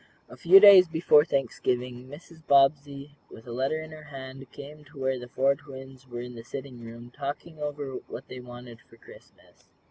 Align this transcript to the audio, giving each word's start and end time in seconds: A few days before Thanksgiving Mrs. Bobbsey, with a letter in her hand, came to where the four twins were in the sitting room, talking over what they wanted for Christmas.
A 0.27 0.35
few 0.35 0.59
days 0.59 0.87
before 0.87 1.23
Thanksgiving 1.23 2.07
Mrs. 2.09 2.41
Bobbsey, 2.47 3.11
with 3.29 3.45
a 3.45 3.51
letter 3.51 3.83
in 3.83 3.91
her 3.91 4.05
hand, 4.05 4.51
came 4.51 4.83
to 4.85 4.97
where 4.97 5.19
the 5.19 5.27
four 5.27 5.53
twins 5.53 6.07
were 6.07 6.21
in 6.21 6.33
the 6.33 6.43
sitting 6.43 6.83
room, 6.83 7.11
talking 7.15 7.59
over 7.59 7.91
what 8.07 8.27
they 8.27 8.39
wanted 8.39 8.79
for 8.81 8.97
Christmas. 8.97 9.69